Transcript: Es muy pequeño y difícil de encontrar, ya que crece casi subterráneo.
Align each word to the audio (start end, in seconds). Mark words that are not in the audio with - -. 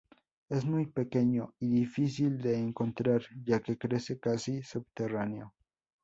Es 0.49 0.65
muy 0.65 0.87
pequeño 0.87 1.53
y 1.59 1.67
difícil 1.69 2.41
de 2.41 2.57
encontrar, 2.57 3.21
ya 3.45 3.59
que 3.59 3.77
crece 3.77 4.19
casi 4.19 4.63
subterráneo. 4.63 5.53